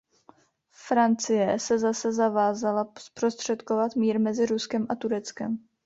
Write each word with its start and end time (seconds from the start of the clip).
Francie 0.87 1.59
se 1.59 1.79
zase 1.79 2.13
zavázala 2.13 2.93
zprostředkovat 2.99 3.95
mír 3.95 4.19
mezi 4.19 4.45
Ruskem 4.45 4.85
a 4.89 4.95
Tureckem. 4.95 5.67